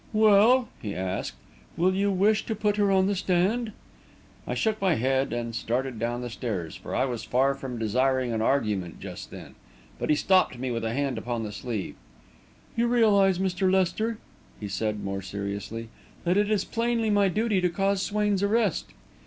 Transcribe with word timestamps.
"Well," 0.13 0.67
he 0.81 0.95
asked, 0.95 1.35
"will 1.77 1.93
you 1.93 2.09
wish 2.09 2.47
to 2.47 2.55
put 2.55 2.77
her 2.77 2.89
on 2.91 3.05
the 3.05 3.13
stand?" 3.15 3.71
I 4.47 4.55
shook 4.55 4.81
my 4.81 4.95
head 4.95 5.31
and 5.31 5.53
started 5.53 5.99
down 5.99 6.23
the 6.23 6.29
stairs, 6.31 6.75
for 6.75 6.95
I 6.95 7.05
was 7.05 7.23
far 7.23 7.53
from 7.53 7.77
desiring 7.77 8.33
an 8.33 8.41
argument 8.41 8.99
just 8.99 9.29
then, 9.29 9.53
but 9.99 10.09
he 10.09 10.15
stopped 10.15 10.57
me 10.57 10.71
with 10.71 10.83
a 10.83 10.93
hand 10.95 11.19
upon 11.19 11.43
the 11.43 11.51
sleeve. 11.51 11.93
"You 12.75 12.87
realise, 12.87 13.37
Mr. 13.37 13.71
Lester," 13.71 14.17
he 14.59 14.67
said, 14.67 15.03
more 15.03 15.21
seriously, 15.21 15.89
"that 16.23 16.35
it 16.35 16.49
is 16.49 16.65
plainly 16.65 17.11
my 17.11 17.27
duty 17.27 17.61
to 17.61 17.69
cause 17.69 18.01
Swain's 18.01 18.41
arrest?" 18.41 18.93